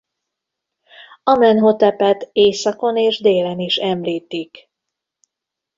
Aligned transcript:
Amenhotepet 1.23 2.29
északon 2.31 2.97
és 2.97 3.19
délen 3.21 3.59
is 3.59 3.75
említik. 3.77 4.69